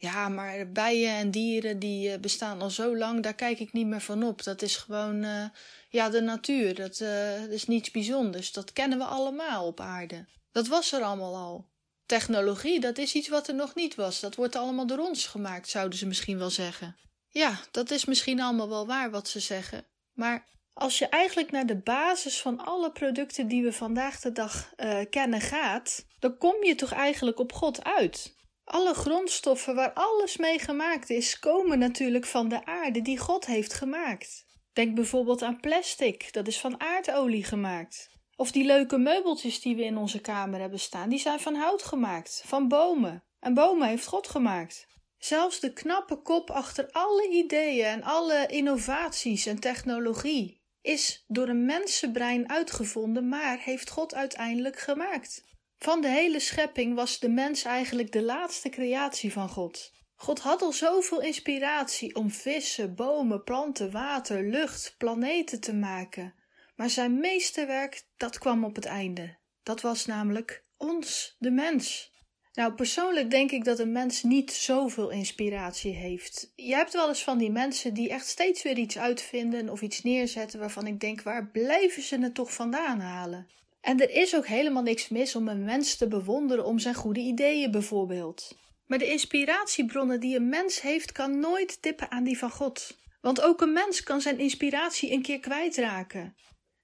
Ja, 0.03 0.29
maar 0.29 0.73
bijen 0.73 1.15
en 1.15 1.31
dieren 1.31 1.79
die 1.79 2.13
eh, 2.13 2.21
bestaan 2.21 2.63
al 2.63 2.71
zo 2.71 2.97
lang, 2.97 3.23
daar 3.23 3.35
kijk 3.35 3.59
ik 3.59 3.73
niet 3.73 3.87
meer 3.87 4.01
van 4.01 4.23
op. 4.23 4.43
Dat 4.43 4.63
is 4.63 4.77
gewoon 4.77 5.25
uh, 5.25 5.45
ja, 5.89 6.09
de 6.09 6.21
natuur. 6.21 6.75
Dat, 6.75 6.99
dat 6.99 7.49
is 7.49 7.67
niets 7.67 7.91
bijzonders. 7.91 8.53
Dat 8.53 8.73
kennen 8.73 8.99
we 8.99 9.05
allemaal 9.05 9.67
op 9.67 9.81
aarde. 9.81 10.27
Dat 10.53 10.67
was 10.67 10.93
er 10.93 11.03
allemaal 11.03 11.37
al. 11.37 11.71
Technologie, 12.07 12.81
dat 12.81 12.99
is 12.99 13.15
iets 13.15 13.29
wat 13.29 13.49
er 13.49 13.55
nog 13.55 13.75
niet 13.75 13.95
was. 13.95 14.21
Dat 14.21 14.35
wordt 14.35 14.57
allemaal 14.57 14.87
door 14.87 14.99
ons 14.99 15.27
gemaakt, 15.27 15.69
zouden 15.69 15.99
ze 15.99 16.07
misschien 16.07 16.39
wel 16.39 16.51
zeggen. 16.51 16.97
Ja, 17.29 17.61
dat 17.71 17.91
is 17.91 18.05
misschien 18.05 18.41
allemaal 18.41 18.69
wel 18.69 18.87
waar 18.87 19.11
wat 19.11 19.29
ze 19.29 19.41
zeggen. 19.41 19.87
Maar 20.13 20.47
als 20.73 20.99
je 20.99 21.07
eigenlijk 21.07 21.51
naar 21.51 21.67
de 21.67 21.81
basis 21.81 22.41
van 22.41 22.65
alle 22.65 22.93
producten 22.93 23.49
die 23.49 23.63
we 23.63 23.73
vandaag 23.73 24.21
de 24.21 24.33
dag 24.33 24.73
kennen 25.11 25.41
gaat, 25.41 26.05
dan 26.19 26.39
kom 26.39 26.65
je 26.65 26.75
toch 26.75 26.93
eigenlijk 26.93 27.39
op 27.39 27.53
God 27.53 27.85
uit. 27.85 28.41
Alle 28.65 28.95
grondstoffen 28.95 29.75
waar 29.75 29.93
alles 29.93 30.37
mee 30.37 30.59
gemaakt 30.59 31.11
is, 31.11 31.39
komen 31.39 31.79
natuurlijk 31.79 32.27
van 32.27 32.49
de 32.49 32.65
aarde 32.65 33.03
die 33.03 33.19
God 33.19 33.47
heeft 33.47 33.73
gemaakt. 33.73 34.47
Denk 34.73 34.95
bijvoorbeeld 34.95 35.43
aan 35.43 35.61
plastic, 35.61 36.33
dat 36.33 36.47
is 36.47 36.61
van 36.61 36.81
aardolie 36.81 37.45
gemaakt. 37.45 38.11
Of 38.37 38.51
die 38.51 38.65
leuke 38.65 38.99
meubeltjes 38.99 39.61
die 39.61 39.77
we 39.77 39.85
in 39.85 39.97
onze 39.97 40.21
kamer 40.21 40.61
hebben 40.61 40.81
staan, 40.81 41.09
die 41.09 41.19
zijn 41.19 41.41
van 41.41 41.55
hout 41.55 41.83
gemaakt, 41.83 42.43
van 42.47 42.69
bomen. 42.69 43.25
En 43.41 43.55
bomen 43.55 43.89
heeft 43.89 44.07
God 44.07 44.29
gemaakt. 44.29 44.87
Zelfs 45.19 45.61
de 45.61 45.73
knappe 45.73 46.17
kop 46.17 46.51
achter 46.51 46.89
alle 46.93 47.29
ideeën 47.29 47.87
en 47.87 48.03
alle 48.03 48.47
innovaties 48.47 49.47
en 49.47 49.61
technologie 49.61 50.61
is 50.81 51.25
door 51.27 51.49
een 51.49 51.65
mensenbrein 51.65 52.49
uitgevonden, 52.49 53.29
maar 53.29 53.59
heeft 53.59 53.91
God 53.91 54.15
uiteindelijk 54.15 54.79
gemaakt. 54.79 55.45
Van 55.83 56.01
de 56.01 56.09
hele 56.09 56.41
schepping 56.41 56.95
was 56.95 57.19
de 57.19 57.29
mens 57.29 57.65
eigenlijk 57.65 58.13
de 58.13 58.23
laatste 58.23 58.69
creatie 58.69 59.33
van 59.33 59.49
God. 59.49 59.93
God 60.15 60.39
had 60.39 60.63
al 60.63 60.73
zoveel 60.73 61.21
inspiratie 61.21 62.15
om 62.15 62.31
vissen, 62.31 62.95
bomen, 62.95 63.45
planten, 63.45 63.91
water, 63.91 64.49
lucht, 64.49 64.95
planeten 64.99 65.61
te 65.61 65.75
maken. 65.75 66.35
Maar 66.77 66.91
zijn 66.91 67.21
meesterwerk, 67.21 68.03
dat 68.17 68.39
kwam 68.39 68.65
op 68.65 68.75
het 68.75 68.85
einde. 68.85 69.37
Dat 69.63 69.81
was 69.81 70.07
namelijk 70.07 70.65
ons, 70.77 71.37
de 71.39 71.51
mens. 71.51 72.13
Nou, 72.53 72.73
persoonlijk 72.73 73.31
denk 73.31 73.51
ik 73.51 73.65
dat 73.65 73.79
een 73.79 73.93
mens 73.93 74.23
niet 74.23 74.53
zoveel 74.53 75.11
inspiratie 75.11 75.95
heeft. 75.95 76.53
Je 76.57 76.75
hebt 76.75 76.93
wel 76.93 77.09
eens 77.09 77.23
van 77.23 77.39
die 77.39 77.51
mensen 77.51 77.95
die 77.95 78.09
echt 78.09 78.27
steeds 78.27 78.63
weer 78.63 78.79
iets 78.79 78.99
uitvinden 78.99 79.69
of 79.69 79.83
iets 79.83 80.03
neerzetten 80.03 80.61
waarvan 80.61 80.87
ik 80.87 81.01
denk, 81.01 81.23
waar 81.23 81.51
blijven 81.51 82.03
ze 82.03 82.19
het 82.19 82.35
toch 82.35 82.53
vandaan 82.53 83.01
halen? 83.01 83.49
En 83.83 84.01
er 84.01 84.11
is 84.11 84.37
ook 84.37 84.47
helemaal 84.47 84.83
niks 84.83 85.09
mis 85.09 85.37
om 85.37 85.49
een 85.49 85.65
mens 85.65 85.97
te 85.97 86.09
bewonderen 86.09 86.65
om 86.65 86.79
zijn 86.79 86.95
goede 86.95 87.21
ideeën 87.21 87.71
bijvoorbeeld. 87.71 88.57
Maar 88.87 88.99
de 88.99 89.11
inspiratiebronnen 89.11 90.21
die 90.21 90.37
een 90.37 90.49
mens 90.49 90.81
heeft, 90.81 91.13
kan 91.13 91.39
nooit 91.41 91.83
tippen 91.83 92.11
aan 92.11 92.25
die 92.25 92.39
van 92.39 92.51
God. 92.51 92.99
Want 93.21 93.41
ook 93.41 93.61
een 93.61 93.73
mens 93.73 94.03
kan 94.03 94.21
zijn 94.21 94.39
inspiratie 94.39 95.13
een 95.13 95.23
keer 95.23 95.41
kwijtraken. 95.41 96.37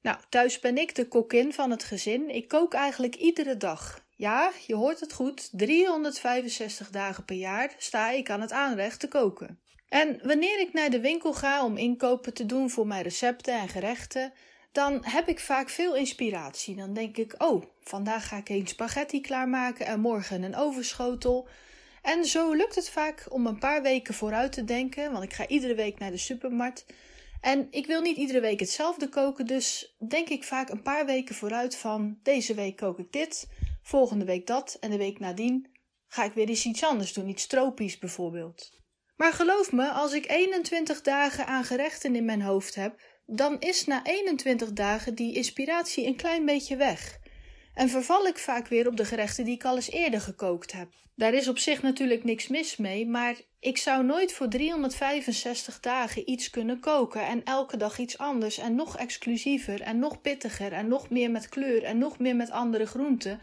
Nou, 0.03 0.19
thuis 0.29 0.61
ben 0.61 0.79
ik 0.79 0.95
de 0.95 1.09
kokkin 1.09 1.53
van 1.53 1.71
het 1.71 1.85
gezin. 1.85 2.31
Ik 2.31 2.49
kook 2.49 2.75
eigenlijk 2.75 3.15
iedere 3.15 3.57
dag. 3.57 4.07
Ja, 4.17 4.53
je 4.67 4.75
hoort 4.75 5.01
het 5.01 5.13
goed, 5.13 5.49
365 5.53 6.91
dagen 6.91 7.25
per 7.25 7.37
jaar 7.37 7.75
sta 7.79 8.11
ik 8.11 8.31
aan 8.31 8.41
het 8.41 8.53
aanrecht 8.53 9.01
te 9.01 9.09
koken. 9.09 9.61
En 9.89 10.21
wanneer 10.23 10.61
ik 10.61 10.73
naar 10.73 10.91
de 10.91 11.01
winkel 11.01 11.33
ga 11.33 11.65
om 11.65 11.77
inkopen 11.77 12.35
te 12.35 12.47
doen 12.47 12.71
voor 12.71 12.87
mijn 12.87 13.03
recepten 13.03 13.55
en 13.55 13.69
gerechten, 13.69 14.33
dan 14.73 15.05
heb 15.05 15.29
ik 15.29 15.41
vaak 15.41 15.69
veel 15.69 15.97
inspiratie. 15.97 16.77
Dan 16.77 16.93
denk 16.93 17.17
ik, 17.17 17.35
oh, 17.39 17.65
vandaag 17.81 18.29
ga 18.29 18.37
ik 18.37 18.49
een 18.49 18.67
spaghetti 18.67 19.21
klaarmaken 19.21 19.87
en 19.87 20.01
morgen 20.01 20.43
een 20.43 20.57
overschotel. 20.57 21.49
En 22.03 22.25
zo 22.25 22.53
lukt 22.53 22.75
het 22.75 22.91
vaak 22.91 23.27
om 23.29 23.47
een 23.47 23.59
paar 23.59 23.83
weken 23.83 24.15
vooruit 24.15 24.53
te 24.53 24.65
denken, 24.65 25.13
want 25.13 25.25
ik 25.25 25.33
ga 25.33 25.47
iedere 25.47 25.75
week 25.75 25.99
naar 25.99 26.11
de 26.11 26.17
supermarkt. 26.17 26.87
En 27.41 27.67
ik 27.71 27.87
wil 27.87 28.01
niet 28.01 28.17
iedere 28.17 28.41
week 28.41 28.61
hetzelfde 28.61 29.09
koken, 29.09 29.47
dus 29.47 29.97
denk 30.09 30.29
ik 30.29 30.45
vaak 30.45 30.69
een 30.69 30.83
paar 30.83 31.07
weken 31.07 31.35
vooruit 31.35 31.77
van 31.77 32.19
deze 32.23 32.55
week 32.55 32.77
kook 32.77 32.99
ik 32.99 33.13
dit, 33.13 33.49
volgende 33.83 34.25
week 34.25 34.47
dat 34.47 34.77
en 34.81 34.91
de 34.91 34.97
week 34.97 35.19
nadien 35.19 35.71
ga 36.07 36.25
ik 36.25 36.33
weer 36.33 36.49
eens 36.49 36.65
iets 36.65 36.85
anders 36.85 37.13
doen, 37.13 37.29
iets 37.29 37.47
tropisch 37.47 37.99
bijvoorbeeld. 37.99 38.77
Maar 39.17 39.33
geloof 39.33 39.73
me, 39.73 39.89
als 39.89 40.13
ik 40.13 40.31
21 40.31 41.03
dagen 41.03 41.47
aan 41.47 41.65
gerechten 41.65 42.17
in 42.17 42.25
mijn 42.25 42.43
hoofd 42.43 42.75
heb, 42.75 43.01
dan 43.31 43.61
is 43.61 43.87
na 43.87 44.05
21 44.05 44.73
dagen 44.73 45.15
die 45.15 45.35
inspiratie 45.35 46.07
een 46.07 46.17
klein 46.17 46.45
beetje 46.45 46.77
weg. 46.77 47.19
En 47.75 47.89
verval 47.89 48.27
ik 48.27 48.39
vaak 48.39 48.69
weer 48.69 48.87
op 48.87 48.97
de 48.97 49.05
gerechten 49.05 49.45
die 49.45 49.55
ik 49.55 49.65
al 49.65 49.77
eens 49.77 49.91
eerder 49.91 50.21
gekookt 50.21 50.73
heb. 50.73 50.89
Daar 51.15 51.35
is 51.35 51.49
op 51.49 51.59
zich 51.59 51.83
natuurlijk 51.83 52.25
niks 52.25 52.49
mis 52.49 52.77
mee, 52.77 53.07
maar 53.07 53.37
ik 53.61 53.79
zou 53.79 54.05
nooit 54.05 54.33
voor 54.33 54.49
365 54.49 55.81
dagen 55.81 56.31
iets 56.31 56.51
kunnen 56.51 56.81
koken 56.81 57.27
en 57.27 57.45
elke 57.45 57.77
dag 57.77 57.99
iets 57.99 58.19
anders 58.19 58.59
en 58.59 58.75
nog 58.75 58.97
exclusiever 58.97 59.81
en 59.81 59.99
nog 59.99 60.21
pittiger 60.21 60.73
en 60.73 60.89
nog 60.89 61.11
meer 61.11 61.31
met 61.31 61.49
kleur 61.49 61.85
en 61.85 61.99
nog 61.99 62.19
meer 62.19 62.37
met 62.37 62.51
andere 62.51 62.87
groenten. 62.87 63.41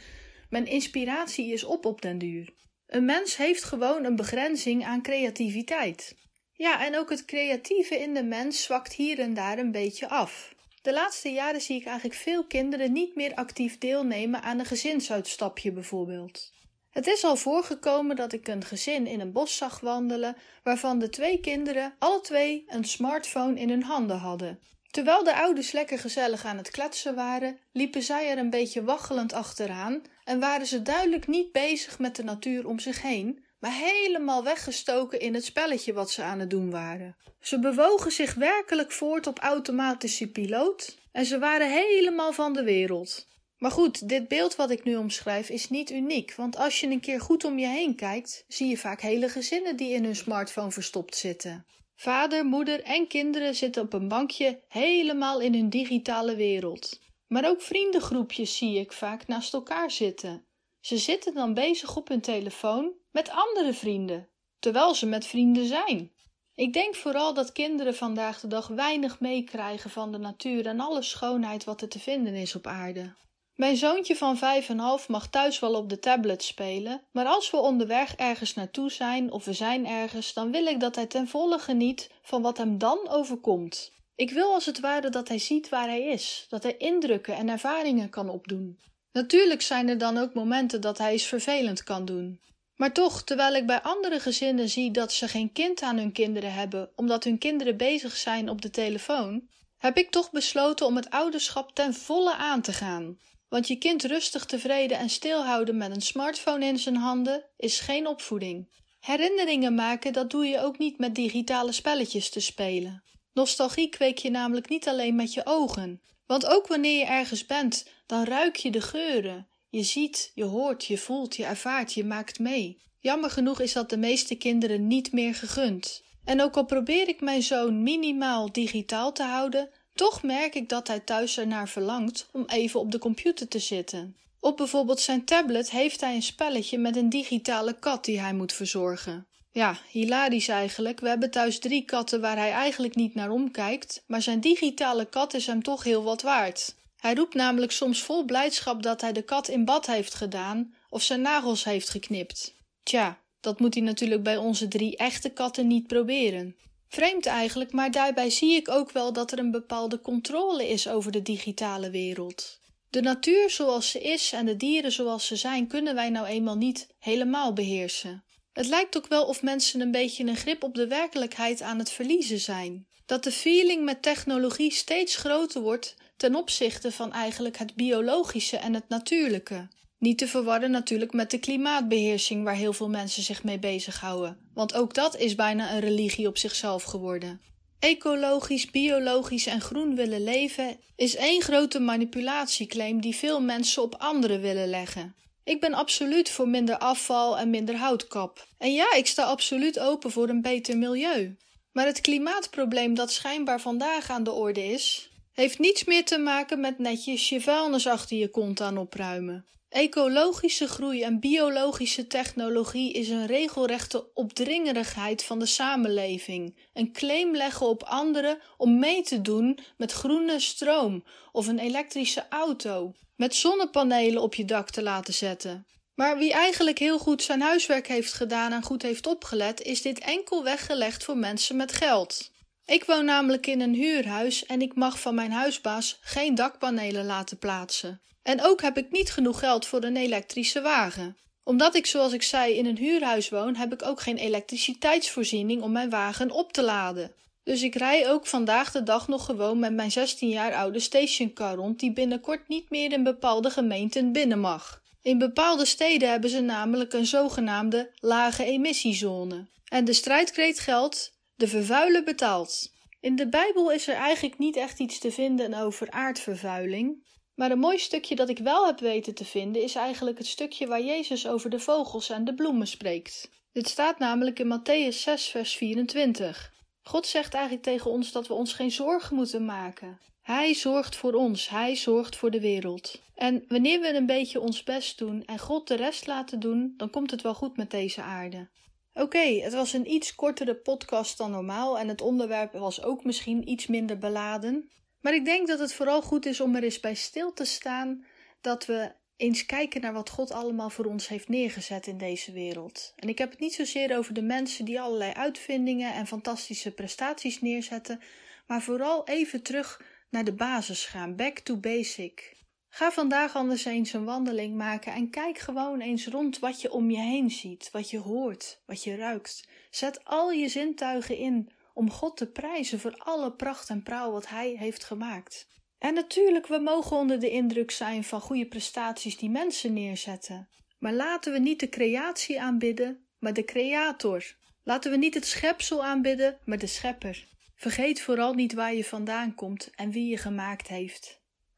Mijn 0.50 0.66
inspiratie 0.66 1.52
is 1.52 1.64
op 1.64 1.86
op 1.86 2.02
den 2.02 2.18
duur. 2.18 2.54
Een 2.88 3.06
mens 3.06 3.38
heeft 3.38 3.64
gewoon 3.64 4.04
een 4.04 4.16
begrenzing 4.16 4.86
aan 4.86 5.02
creativiteit. 5.02 6.16
Ja, 6.58 6.86
en 6.86 6.98
ook 6.98 7.10
het 7.10 7.26
creatieve 7.26 8.00
in 8.00 8.14
de 8.14 8.24
mens 8.24 8.64
zwakt 8.64 8.94
hier 8.94 9.20
en 9.20 9.34
daar 9.34 9.58
een 9.58 9.72
beetje 9.72 10.10
af. 10.10 10.56
De 10.82 10.94
laatste 10.94 11.30
jaren 11.30 11.62
zie 11.62 11.80
ik 11.80 11.86
eigenlijk 11.86 12.20
veel 12.20 12.46
kinderen 12.46 12.92
niet 12.92 13.16
meer 13.16 13.34
actief 13.34 13.78
deelnemen 13.78 14.42
aan 14.42 14.60
een 14.60 14.66
gezinsuitstapje 14.66 15.72
bijvoorbeeld. 15.72 16.54
Het 16.92 17.08
is 17.08 17.24
al 17.24 17.36
voorgekomen 17.36 18.16
dat 18.16 18.34
ik 18.34 18.48
een 18.48 18.64
gezin 18.64 19.08
in 19.08 19.20
een 19.20 19.32
bos 19.32 19.58
zag 19.58 19.80
wandelen, 19.80 20.36
waarvan 20.64 21.00
de 21.00 21.10
twee 21.10 21.40
kinderen 21.40 21.96
alle 22.00 22.22
twee 22.22 22.64
een 22.68 22.84
smartphone 22.84 23.60
in 23.60 23.70
hun 23.70 23.84
handen 23.84 24.18
hadden. 24.18 24.60
Terwijl 24.92 25.24
de 25.24 25.36
ouders 25.36 25.72
lekker 25.72 26.00
gezellig 26.00 26.46
aan 26.46 26.58
het 26.58 26.72
kletsen 26.72 27.16
waren, 27.16 27.60
liepen 27.72 28.04
zij 28.04 28.30
er 28.30 28.38
een 28.38 28.50
beetje 28.50 28.84
waggelend 28.84 29.34
achteraan 29.34 30.02
en 30.24 30.40
waren 30.40 30.66
ze 30.66 30.82
duidelijk 30.82 31.28
niet 31.28 31.52
bezig 31.52 32.00
met 32.00 32.16
de 32.16 32.24
natuur 32.24 32.68
om 32.68 32.80
zich 32.80 33.02
heen, 33.02 33.45
maar 33.60 33.74
helemaal 33.74 34.44
weggestoken 34.44 35.20
in 35.20 35.34
het 35.34 35.46
spelletje 35.46 35.94
wat 35.94 36.12
ze 36.12 36.24
aan 36.24 36.40
het 36.40 36.50
doen 36.50 36.72
waren. 36.72 37.16
Ze 37.40 37.60
bewogen 37.60 38.12
zich 38.12 38.34
werkelijk 38.34 38.92
voort 38.92 39.28
op 39.28 39.40
automatische 39.40 40.32
piloot 40.32 40.98
en 41.12 41.26
ze 41.26 41.40
waren 41.40 41.72
helemaal 41.72 42.34
van 42.34 42.54
de 42.54 42.64
wereld. 42.64 43.28
Maar 43.58 43.72
goed, 43.72 44.10
dit 44.10 44.28
beeld 44.28 44.56
wat 44.56 44.70
ik 44.70 44.84
nu 44.84 44.96
omschrijf 44.96 45.50
is 45.50 45.70
niet 45.70 45.92
uniek, 45.92 46.36
want 46.36 46.58
als 46.58 46.80
je 46.80 46.88
een 46.88 47.00
keer 47.00 47.22
goed 47.22 47.44
om 47.44 47.60
je 47.60 47.68
heen 47.68 47.96
kijkt, 47.96 48.46
zie 48.48 48.68
je 48.68 48.78
vaak 48.78 49.02
hele 49.02 49.30
gezinnen 49.30 49.76
die 49.76 49.94
in 49.94 50.04
hun 50.04 50.16
smartphone 50.16 50.72
verstopt 50.72 51.16
zitten. 51.16 51.66
Vader, 51.96 52.46
moeder 52.46 52.84
en 52.84 53.08
kinderen 53.08 53.56
zitten 53.56 53.84
op 53.84 53.94
een 53.94 54.08
bankje 54.08 54.62
helemaal 54.68 55.40
in 55.40 55.54
hun 55.54 55.70
digitale 55.70 56.36
wereld. 56.36 57.00
Maar 57.28 57.50
ook 57.50 57.62
vriendengroepjes 57.62 58.58
zie 58.58 58.80
ik 58.80 58.94
vaak 58.94 59.28
naast 59.28 59.54
elkaar 59.54 59.92
zitten. 59.92 60.46
Ze 60.80 60.98
zitten 60.98 61.34
dan 61.34 61.54
bezig 61.54 61.96
op 61.96 62.08
hun 62.08 62.22
telefoon 62.22 62.94
met 63.16 63.30
andere 63.30 63.74
vrienden, 63.74 64.30
terwijl 64.60 64.96
ze 64.96 65.06
met 65.06 65.26
vrienden 65.26 65.66
zijn. 65.66 66.12
Ik 66.56 66.74
denk 66.74 66.96
vooral 66.96 67.34
dat 67.34 67.52
kinderen 67.52 67.96
vandaag 67.96 68.40
de 68.40 68.48
dag 68.48 68.68
weinig 68.68 69.20
meekrijgen 69.20 69.90
van 69.90 70.12
de 70.12 70.18
natuur 70.18 70.66
en 70.66 70.80
alle 70.80 71.02
schoonheid 71.02 71.64
wat 71.64 71.82
er 71.82 71.90
te 71.90 72.00
vinden 72.00 72.34
is 72.34 72.56
op 72.56 72.68
aarde. 72.68 73.14
Mijn 73.54 73.78
zoontje 73.78 74.16
van 74.16 74.38
vijf 74.38 74.70
en 74.70 74.80
half 74.80 75.08
mag 75.08 75.30
thuis 75.30 75.60
wel 75.60 75.74
op 75.74 75.90
de 75.90 76.00
tablet 76.00 76.44
spelen, 76.44 77.02
maar 77.12 77.26
als 77.26 77.52
we 77.52 77.58
onderweg 77.58 78.16
ergens 78.16 78.54
naartoe 78.54 78.92
zijn 78.92 79.32
of 79.32 79.46
we 79.46 79.54
zijn 79.54 79.88
ergens, 79.88 80.34
dan 80.34 80.52
wil 80.52 80.66
ik 80.66 80.80
dat 80.80 80.96
hij 80.96 81.06
ten 81.06 81.28
volle 81.28 81.60
geniet 81.60 82.10
van 82.22 82.42
wat 82.42 82.58
hem 82.58 82.78
dan 82.78 83.10
overkomt. 83.10 83.92
Ik 84.16 84.32
wil 84.32 84.54
als 84.54 84.66
het 84.66 84.80
ware 84.80 85.10
dat 85.10 85.28
hij 85.28 85.40
ziet 85.40 85.70
waar 85.70 85.88
hij 85.88 86.04
is, 86.04 86.46
dat 86.50 86.64
hij 86.64 86.78
indrukken 86.78 87.36
en 87.36 87.50
ervaringen 87.50 88.10
kan 88.10 88.30
opdoen. 88.30 88.80
Natuurlijk 89.12 89.62
zijn 89.62 89.88
er 89.88 89.98
dan 89.98 90.18
ook 90.18 90.34
momenten 90.34 90.82
dat 90.82 90.98
hij 90.98 91.12
eens 91.12 91.26
vervelend 91.26 91.84
kan 91.84 92.06
doen. 92.06 92.40
Maar 92.76 92.94
toch, 92.94 93.24
terwijl 93.24 93.56
ik 93.56 93.66
bij 93.66 93.82
andere 93.82 94.20
gezinnen 94.20 94.70
zie 94.70 94.92
dat 94.92 95.14
ze 95.14 95.28
geen 95.28 95.52
kind 95.52 95.82
aan 95.82 95.98
hun 95.98 96.12
kinderen 96.12 96.54
hebben 96.54 96.90
omdat 96.96 97.24
hun 97.24 97.38
kinderen 97.38 97.78
bezig 97.78 98.16
zijn 98.16 98.50
op 98.50 98.62
de 98.62 98.70
telefoon, 98.70 99.48
heb 99.78 99.98
ik 99.98 100.12
toch 100.12 100.32
besloten 100.32 100.86
om 100.86 100.96
het 100.96 101.10
ouderschap 101.10 101.76
ten 101.76 101.94
volle 101.94 102.36
aan 102.36 102.62
te 102.62 102.74
gaan. 102.74 103.20
Want 103.50 103.68
je 103.68 103.76
kind 103.76 104.04
rustig 104.04 104.46
tevreden 104.46 104.98
en 104.98 105.10
stilhouden 105.10 105.78
met 105.78 105.96
een 105.96 106.02
smartphone 106.02 106.66
in 106.66 106.78
zijn 106.78 106.96
handen 106.96 107.44
is 107.58 107.80
geen 107.80 108.08
opvoeding. 108.08 108.70
Herinneringen 109.00 109.76
maken, 109.76 110.14
dat 110.14 110.30
doe 110.30 110.46
je 110.46 110.62
ook 110.62 110.78
niet 110.78 110.98
met 110.98 111.16
digitale 111.16 111.72
spelletjes 111.72 112.30
te 112.30 112.40
spelen. 112.40 113.04
Nostalgie 113.34 113.90
kweek 113.90 114.18
je 114.18 114.30
namelijk 114.30 114.70
niet 114.70 114.88
alleen 114.88 115.16
met 115.16 115.34
je 115.34 115.42
ogen. 115.46 116.02
Want 116.26 116.46
ook 116.46 116.68
wanneer 116.68 116.98
je 116.98 117.06
ergens 117.06 117.46
bent, 117.46 117.88
dan 118.06 118.24
ruik 118.24 118.56
je 118.56 118.72
de 118.72 118.82
geuren. 118.82 119.48
Je 119.76 119.84
ziet, 119.84 120.32
je 120.34 120.44
hoort, 120.44 120.86
je 120.86 120.98
voelt, 120.98 121.36
je 121.36 121.46
ervaart, 121.46 121.94
je 121.94 122.04
maakt 122.04 122.40
mee. 122.40 122.82
Jammer 123.00 123.30
genoeg 123.30 123.60
is 123.60 123.74
dat 123.74 123.90
de 123.90 123.98
meeste 123.98 124.36
kinderen 124.36 124.88
niet 124.88 125.12
meer 125.12 125.36
gegund. 125.36 126.04
En 126.24 126.42
ook 126.42 126.56
al 126.56 126.66
probeer 126.66 127.08
ik 127.08 127.22
mijn 127.22 127.44
zoon 127.44 127.84
minimaal 127.84 128.52
digitaal 128.52 129.12
te 129.12 129.24
houden, 129.24 129.70
toch 129.94 130.24
merk 130.24 130.56
ik 130.56 130.70
dat 130.70 130.88
hij 130.88 131.00
thuis 131.00 131.38
ernaar 131.38 131.70
verlangt 131.70 132.30
om 132.32 132.44
even 132.48 132.80
op 132.80 132.92
de 132.92 133.00
computer 133.00 133.48
te 133.48 133.60
zitten. 133.60 134.16
Op 134.40 134.58
bijvoorbeeld 134.58 135.00
zijn 135.00 135.26
tablet 135.26 135.72
heeft 135.72 136.02
hij 136.02 136.16
een 136.16 136.24
spelletje 136.24 136.78
met 136.78 136.96
een 136.96 137.10
digitale 137.10 137.80
kat 137.80 138.06
die 138.06 138.20
hij 138.20 138.34
moet 138.34 138.54
verzorgen. 138.54 139.28
Ja, 139.52 139.78
hilarisch 139.90 140.48
eigenlijk. 140.48 141.00
We 141.00 141.08
hebben 141.08 141.32
thuis 141.32 141.60
drie 141.60 141.86
katten 141.86 142.22
waar 142.22 142.38
hij 142.38 142.52
eigenlijk 142.52 142.96
niet 142.96 143.16
naar 143.16 143.30
omkijkt, 143.30 144.04
maar 144.08 144.22
zijn 144.22 144.40
digitale 144.40 145.06
kat 145.06 145.34
is 145.34 145.48
hem 145.48 145.64
toch 145.64 145.84
heel 145.84 146.04
wat 146.04 146.22
waard. 146.22 146.76
Hij 147.06 147.14
roept 147.14 147.34
namelijk 147.34 147.72
soms 147.72 148.02
vol 148.02 148.26
blijdschap 148.26 148.84
dat 148.84 149.02
hij 149.02 149.12
de 149.12 149.22
kat 149.22 149.48
in 149.48 149.66
bad 149.66 149.86
heeft 149.86 150.14
gedaan 150.14 150.76
of 150.90 151.02
zijn 151.02 151.22
nagels 151.22 151.64
heeft 151.64 151.90
geknipt. 151.90 152.56
Tja, 152.84 153.22
dat 153.40 153.60
moet 153.60 153.74
hij 153.74 153.84
natuurlijk 153.84 154.24
bij 154.24 154.38
onze 154.38 154.68
drie 154.68 154.98
echte 154.98 155.30
katten 155.30 155.68
niet 155.68 155.88
proberen. 155.88 156.56
Vreemd 156.88 157.26
eigenlijk, 157.26 157.72
maar 157.72 157.92
daarbij 157.92 158.30
zie 158.30 158.56
ik 158.56 158.70
ook 158.70 158.92
wel 158.92 159.14
dat 159.14 159.32
er 159.32 159.40
een 159.40 159.52
bepaalde 159.52 160.02
controle 160.02 160.70
is 160.70 160.88
over 160.88 161.12
de 161.12 161.22
digitale 161.22 161.90
wereld. 161.90 162.60
De 162.90 163.02
natuur 163.02 163.50
zoals 163.50 163.90
ze 163.90 164.00
is 164.00 164.32
en 164.34 164.46
de 164.46 164.58
dieren 164.58 164.92
zoals 164.92 165.28
ze 165.28 165.36
zijn, 165.36 165.68
kunnen 165.68 165.96
wij 165.96 166.10
nou 166.10 166.26
eenmaal 166.28 166.58
niet 166.58 166.88
helemaal 167.00 167.54
beheersen. 167.54 168.24
Het 168.54 168.68
lijkt 168.68 168.98
ook 168.98 169.08
wel 169.08 169.26
of 169.26 169.42
mensen 169.42 169.82
een 169.82 169.92
beetje 169.92 170.24
een 170.24 170.36
grip 170.36 170.64
op 170.64 170.76
de 170.76 170.88
werkelijkheid 170.88 171.62
aan 171.62 171.80
het 171.80 171.92
verliezen 171.92 172.40
zijn. 172.40 172.88
Dat 173.06 173.24
de 173.24 173.32
feeling 173.32 173.84
met 173.84 174.02
technologie 174.02 174.72
steeds 174.72 175.16
groter 175.16 175.62
wordt 175.62 175.96
ten 176.18 176.36
opzichte 176.36 176.92
van 176.92 177.14
eigenlijk 177.14 177.58
het 177.58 177.76
biologische 177.76 178.58
en 178.58 178.74
het 178.74 178.90
natuurlijke. 178.90 179.68
Niet 179.98 180.18
te 180.18 180.28
verwarren 180.28 180.72
natuurlijk 180.72 181.14
met 181.14 181.32
de 181.32 181.40
klimaatbeheersing 181.40 182.44
waar 182.44 182.56
heel 182.56 182.74
veel 182.74 182.90
mensen 182.90 183.24
zich 183.24 183.44
mee 183.44 183.60
bezighouden, 183.60 184.38
want 184.54 184.74
ook 184.74 184.94
dat 184.94 185.18
is 185.18 185.36
bijna 185.36 185.74
een 185.74 185.80
religie 185.80 186.28
op 186.28 186.38
zichzelf 186.38 186.84
geworden. 186.84 187.42
Ecologisch, 187.80 188.72
biologisch 188.72 189.46
en 189.46 189.62
groen 189.62 189.96
willen 189.96 190.24
leven 190.24 190.78
is 190.96 191.16
één 191.16 191.42
grote 191.42 191.80
manipulatieclaim 191.80 193.02
die 193.02 193.16
veel 193.16 193.42
mensen 193.42 193.82
op 193.82 193.96
anderen 193.96 194.42
willen 194.42 194.68
leggen. 194.68 195.16
Ik 195.44 195.60
ben 195.60 195.74
absoluut 195.74 196.30
voor 196.30 196.48
minder 196.48 196.78
afval 196.78 197.38
en 197.38 197.50
minder 197.50 197.76
houtkap. 197.76 198.48
En 198.58 198.74
ja, 198.74 198.94
ik 198.94 199.08
sta 199.08 199.24
absoluut 199.24 199.80
open 199.80 200.12
voor 200.12 200.30
een 200.30 200.42
beter 200.42 200.78
milieu. 200.78 201.38
Maar 201.72 201.86
het 201.86 202.02
klimaatprobleem 202.02 202.94
dat 202.94 203.12
schijnbaar 203.12 203.62
vandaag 203.62 204.10
aan 204.10 204.24
de 204.24 204.32
orde 204.32 204.66
is, 204.66 205.10
heeft 205.36 205.60
niets 205.60 205.84
meer 205.84 206.06
te 206.06 206.18
maken 206.18 206.60
met 206.60 206.80
netjes 206.80 207.30
je 207.30 207.42
vuilnis 207.42 207.88
achter 207.88 208.18
je 208.18 208.30
kont 208.30 208.62
aan 208.62 208.78
opruimen. 208.78 209.46
Ecologische 209.70 210.68
groei 210.68 211.02
en 211.02 211.20
biologische 211.20 212.08
technologie 212.08 212.94
is 212.94 213.10
een 213.10 213.26
regelrechte 213.26 214.14
opdringerigheid 214.14 215.24
van 215.24 215.40
de 215.40 215.46
samenleving. 215.46 216.56
Een 216.74 216.94
claim 216.94 217.36
leggen 217.36 217.68
op 217.68 217.84
anderen 217.84 218.40
om 218.58 218.80
mee 218.80 219.02
te 219.02 219.22
doen 219.22 219.60
met 219.78 219.92
groene 219.92 220.40
stroom 220.40 221.04
of 221.32 221.48
een 221.48 221.60
elektrische 221.60 222.26
auto. 222.30 222.94
Met 223.16 223.36
zonnepanelen 223.36 224.22
op 224.22 224.36
je 224.36 224.46
dak 224.46 224.70
te 224.70 224.84
laten 224.84 225.14
zetten. 225.14 225.66
Maar 225.96 226.18
wie 226.18 226.34
eigenlijk 226.34 226.80
heel 226.80 227.00
goed 227.00 227.24
zijn 227.24 227.42
huiswerk 227.42 227.88
heeft 227.88 228.14
gedaan 228.14 228.52
en 228.52 228.64
goed 228.64 228.82
heeft 228.82 229.08
opgelet, 229.08 229.62
is 229.62 229.82
dit 229.82 230.00
enkel 230.00 230.44
weggelegd 230.44 231.04
voor 231.04 231.18
mensen 231.18 231.56
met 231.56 231.72
geld. 231.72 232.32
Ik 232.66 232.84
woon 232.84 233.06
namelijk 233.06 233.48
in 233.48 233.62
een 233.62 233.74
huurhuis 233.74 234.46
en 234.46 234.62
ik 234.62 234.76
mag 234.76 235.00
van 235.00 235.16
mijn 235.16 235.32
huisbaas 235.32 235.98
geen 236.02 236.36
dakpanelen 236.36 237.06
laten 237.06 237.38
plaatsen. 237.38 238.02
En 238.24 238.44
ook 238.44 238.62
heb 238.62 238.78
ik 238.78 238.92
niet 238.92 239.12
genoeg 239.12 239.40
geld 239.40 239.66
voor 239.66 239.84
een 239.84 239.98
elektrische 239.98 240.62
wagen. 240.62 241.18
Omdat 241.44 241.76
ik, 241.76 241.86
zoals 241.86 242.14
ik 242.14 242.24
zei, 242.24 242.54
in 242.54 242.66
een 242.66 242.78
huurhuis 242.78 243.30
woon, 243.30 243.56
heb 243.56 243.74
ik 243.74 243.84
ook 243.84 244.02
geen 244.02 244.18
elektriciteitsvoorziening 244.18 245.62
om 245.62 245.72
mijn 245.72 245.90
wagen 245.90 246.32
op 246.32 246.54
te 246.54 246.64
laden. 246.64 247.12
Dus 247.44 247.62
ik 247.62 247.76
rij 247.76 248.10
ook 248.10 248.28
vandaag 248.28 248.72
de 248.72 248.84
dag 248.84 249.08
nog 249.08 249.26
gewoon 249.26 249.60
met 249.60 249.74
mijn 249.74 249.92
16 249.92 250.30
jaar 250.30 250.54
oude 250.54 250.80
stationcar 250.80 251.56
rond, 251.56 251.80
die 251.80 251.94
binnenkort 251.94 252.48
niet 252.48 252.70
meer 252.70 252.92
in 252.92 253.04
bepaalde 253.04 253.50
gemeenten 253.50 254.12
binnen 254.12 254.40
mag. 254.40 254.82
In 255.02 255.18
bepaalde 255.18 255.66
steden 255.66 256.10
hebben 256.10 256.30
ze 256.30 256.42
namelijk 256.42 256.94
een 256.94 257.06
zogenaamde 257.06 257.92
lage 258.00 258.44
emissiezone. 258.44 259.48
En 259.66 259.86
de 259.86 259.94
strijdkreet 259.94 260.60
geldt: 260.60 261.15
de 261.36 261.48
vervuiler 261.48 262.04
betaalt. 262.04 262.74
In 263.00 263.16
de 263.16 263.30
Bijbel 263.30 263.72
is 263.72 263.88
er 263.88 263.96
eigenlijk 263.96 264.38
niet 264.38 264.56
echt 264.56 264.80
iets 264.80 265.00
te 265.00 265.12
vinden 265.12 265.54
over 265.54 265.92
aardvervuiling. 265.92 267.04
Maar 267.36 267.52
een 267.52 267.60
mooi 267.60 267.78
stukje 267.78 268.16
dat 268.16 268.30
ik 268.30 268.38
wel 268.38 268.66
heb 268.66 268.80
weten 268.80 269.14
te 269.14 269.26
vinden 269.26 269.64
is 269.64 269.76
eigenlijk 269.76 270.18
het 270.18 270.28
stukje 270.28 270.68
waar 270.68 270.82
Jezus 270.82 271.28
over 271.28 271.50
de 271.50 271.60
vogels 271.60 272.10
en 272.10 272.26
de 272.26 272.34
bloemen 272.34 272.68
spreekt. 272.68 273.30
Dit 273.52 273.68
staat 273.68 274.00
namelijk 274.00 274.40
in 274.40 274.60
Matthäus 274.60 274.96
6, 274.96 275.28
vers 275.28 275.56
24. 275.56 276.54
God 276.82 277.08
zegt 277.08 277.34
eigenlijk 277.34 277.64
tegen 277.64 277.92
ons 277.92 278.12
dat 278.12 278.28
we 278.28 278.34
ons 278.34 278.54
geen 278.54 278.72
zorgen 278.72 279.16
moeten 279.16 279.46
maken. 279.46 280.00
Hij 280.22 280.54
zorgt 280.54 280.96
voor 280.96 281.14
ons, 281.14 281.50
hij 281.50 281.76
zorgt 281.76 282.16
voor 282.16 282.32
de 282.32 282.40
wereld. 282.40 283.02
En 283.16 283.46
wanneer 283.48 283.80
we 283.80 283.94
een 283.94 284.06
beetje 284.06 284.40
ons 284.40 284.64
best 284.64 284.98
doen 284.98 285.26
en 285.26 285.40
God 285.40 285.68
de 285.68 285.76
rest 285.76 286.08
laten 286.08 286.40
doen, 286.40 286.74
dan 286.78 286.90
komt 286.90 287.12
het 287.12 287.22
wel 287.22 287.34
goed 287.34 287.58
met 287.58 287.72
deze 287.72 288.02
aarde. 288.02 288.50
Oké, 288.98 289.42
het 289.42 289.54
was 289.54 289.74
een 289.74 289.92
iets 289.92 290.16
kortere 290.16 290.56
podcast 290.56 291.18
dan 291.18 291.32
normaal 291.32 291.80
en 291.80 291.88
het 291.88 292.02
onderwerp 292.02 292.54
was 292.54 292.84
ook 292.84 293.04
misschien 293.04 293.50
iets 293.50 293.68
minder 293.68 293.98
beladen. 293.98 294.70
Maar 295.02 295.14
ik 295.14 295.26
denk 295.26 295.48
dat 295.48 295.60
het 295.60 295.74
vooral 295.74 296.02
goed 296.02 296.26
is 296.26 296.42
om 296.42 296.56
er 296.56 296.64
eens 296.64 296.80
bij 296.80 296.96
stil 296.96 297.34
te 297.34 297.46
staan 297.46 298.06
dat 298.42 298.66
we 298.66 298.92
eens 299.18 299.46
kijken 299.46 299.82
naar 299.82 299.94
wat 299.94 300.10
God 300.10 300.32
allemaal 300.32 300.70
voor 300.70 300.86
ons 300.86 301.08
heeft 301.08 301.28
neergezet 301.28 301.88
in 301.88 301.98
deze 301.98 302.32
wereld. 302.32 302.94
En 302.96 303.10
ik 303.10 303.18
heb 303.18 303.30
het 303.30 303.40
niet 303.40 303.54
zozeer 303.54 303.98
over 303.98 304.14
de 304.14 304.22
mensen 304.22 304.66
die 304.66 304.82
allerlei 304.82 305.12
uitvindingen 305.14 305.94
en 305.94 306.08
fantastische 306.08 306.72
prestaties 306.72 307.42
neerzetten, 307.42 308.00
maar 308.48 308.62
vooral 308.62 309.08
even 309.08 309.44
terug 309.44 309.82
naar 310.10 310.24
de 310.24 310.34
basis 310.34 310.86
gaan, 310.86 311.16
back 311.16 311.40
to 311.40 311.58
basic. 311.58 312.45
Ga 312.76 312.92
vandaag 312.92 313.36
anders 313.36 313.66
eens 313.66 313.94
een 313.94 314.04
wandeling 314.04 314.56
maken 314.56 314.94
en 314.94 315.10
kijk 315.10 315.38
gewoon 315.38 315.80
eens 315.80 316.08
rond 316.08 316.40
wat 316.40 316.62
je 316.62 316.72
om 316.72 316.92
je 316.92 316.98
heen 316.98 317.32
ziet, 317.32 317.70
wat 317.72 317.90
je 317.90 317.98
hoort, 317.98 318.62
wat 318.66 318.84
je 318.84 318.96
ruikt. 318.96 319.48
Zet 319.70 320.06
al 320.06 320.32
je 320.32 320.48
zintuigen 320.48 321.18
in 321.18 321.50
om 321.74 321.92
God 321.92 322.18
te 322.18 322.28
prijzen 322.28 322.80
voor 322.80 322.96
alle 322.98 323.32
pracht 323.32 323.70
en 323.70 323.84
praal 323.84 324.12
wat 324.12 324.28
Hij 324.28 324.56
heeft 324.58 324.84
gemaakt. 324.84 325.48
En 325.78 325.94
natuurlijk, 325.94 326.48
we 326.48 326.60
mogen 326.60 326.98
onder 326.98 327.20
de 327.20 327.30
indruk 327.30 327.72
zijn 327.72 328.04
van 328.04 328.22
goede 328.22 328.48
prestaties 328.48 329.18
die 329.18 329.30
mensen 329.30 329.74
neerzetten. 329.74 330.50
Maar 330.80 330.94
laten 330.94 331.34
we 331.34 331.40
niet 331.40 331.60
de 331.60 331.70
creatie 331.70 332.42
aanbidden, 332.42 333.06
maar 333.20 333.34
de 333.34 333.46
creator. 333.46 334.36
Laten 334.64 334.92
we 334.92 334.98
niet 334.98 335.14
het 335.14 335.26
schepsel 335.26 335.86
aanbidden, 335.86 336.40
maar 336.46 336.60
de 336.60 336.68
schepper. 336.68 337.28
Vergeet 337.56 338.02
vooral 338.02 338.34
niet 338.34 338.54
waar 338.54 338.74
je 338.74 338.86
vandaan 338.86 339.36
komt 339.36 339.70
en 339.76 339.92
wie 339.92 340.10
je 340.10 340.18
gemaakt 340.18 340.68
heeft. 340.68 341.24